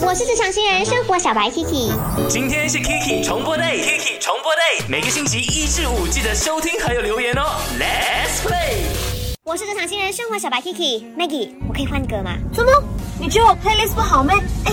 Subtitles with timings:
[0.00, 1.92] 我是职场新人生活小白 Kiki。
[2.28, 7.42] 今天是 Kiki 重播 day，Kiki 重播 day，每个星期一至五记得收听还有留言哦。
[7.78, 8.78] Let's play。
[9.44, 12.32] 我是职场新人生活小白 Kiki，Maggie，我可以换歌吗？
[12.52, 12.72] 怎么？
[13.20, 14.34] 你觉得我 playlist 不好吗？
[14.64, 14.72] 哎，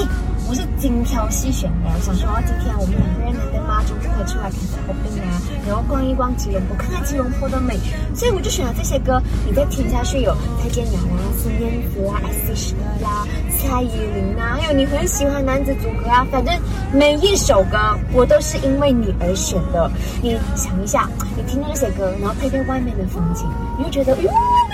[0.49, 1.92] 我是精挑细选的。
[1.94, 4.49] 我想说今天我们两个人难得妈，就可以出来
[4.92, 7.78] 啊，然后逛一逛吉隆坡，看看吉隆坡的美。
[8.13, 13.27] 所以我就选了这些歌，你再听下去有蔡健雅啦、孙燕姿啦、S.H.E 啦、
[13.58, 16.26] 蔡依林啊，还有你很喜欢男子组合啊。
[16.31, 16.54] 反正
[16.94, 17.77] 每一首歌
[18.13, 19.90] 我都是因为你而选的。
[20.22, 24.32] 你想一下，你听到这些歌，然后配配外面的风景，你会觉得，哟，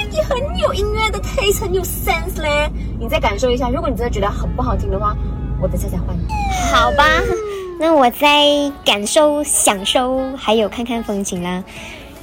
[0.09, 2.71] 你很有音乐的 taste，很有 sense 嘞。
[2.99, 5.15] 你再感受一下，如果你真的觉得很不好听的话，
[5.61, 6.17] 我等下再换。
[6.71, 7.03] 好吧，
[7.79, 11.63] 那我在感受、享受，还有看看风景啦。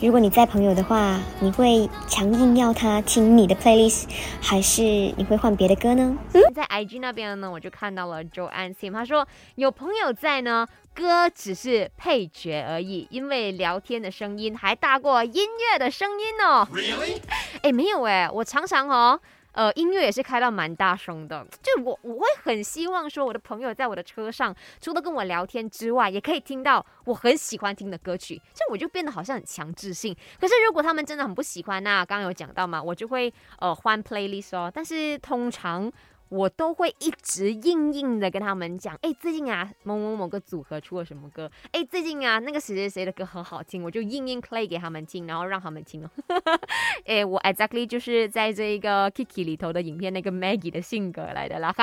[0.01, 4.05] 如果你在朋友的话，你会强硬要他听你的 playlist，
[4.41, 6.17] 还是你会换别的歌呢？
[6.33, 16.67] 嗯，在 IG 那边呢，我就看到了 Joanne Sim，他说有朋友在呢，歌只是配角而已，因为聊天的声音还大过音乐的声音哦。
[16.73, 17.21] Really？
[17.63, 19.21] 哎，没有哎，我常常哦。
[19.55, 30.15] 呃，音乐也是开到蛮大声的，就我我会很希望说，我的朋友在我的车上，除了跟我聊天之外，也可以听到我很喜欢听的歌曲，这我就变得好像很强制性。
[30.41, 34.71] 可是如果他们真的很不喜欢，那刚刚有讲到嘛，我就会呃换 playlist 哦。
[34.73, 35.91] 但是通常。
[36.29, 41.51] 我都会一直硬硬的跟他们讲，哎，最近啊，某某某个组合出了什么歌？
[41.73, 46.11] 哎，最近啊，那个谁谁谁的歌很好听，我就硬硬 play 给他们听，然后让他们听哦。
[47.07, 51.83] 哎，我 exactly 就是在这一个 Kiki 里头的影片那个 Maggie 的性格来的啦哈。